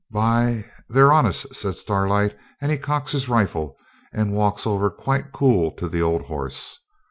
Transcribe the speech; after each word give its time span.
'By! 0.09 0.65
they're 0.89 1.11
on 1.13 1.27
us,' 1.27 1.45
says 1.51 1.79
Starlight; 1.79 2.35
and 2.59 2.71
he 2.71 2.79
cocks 2.79 3.11
his 3.11 3.29
rifle, 3.29 3.75
and 4.11 4.33
walks 4.33 4.65
over 4.65 4.89
quite 4.89 5.31
cool 5.31 5.69
to 5.73 5.87
the 5.87 6.01
old 6.01 6.23
horse. 6.23 6.79